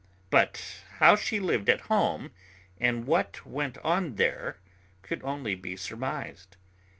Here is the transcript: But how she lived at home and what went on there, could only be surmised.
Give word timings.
But 0.31 0.81
how 0.97 1.15
she 1.15 1.39
lived 1.39 1.69
at 1.69 1.81
home 1.81 2.31
and 2.79 3.05
what 3.05 3.45
went 3.45 3.77
on 3.83 4.15
there, 4.15 4.57
could 5.03 5.21
only 5.23 5.53
be 5.53 5.77
surmised. 5.77 6.57